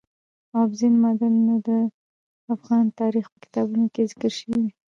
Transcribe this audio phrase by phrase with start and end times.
[0.57, 1.69] اوبزین معدنونه د
[2.53, 4.69] افغان تاریخ په کتابونو کې ذکر شوی دي.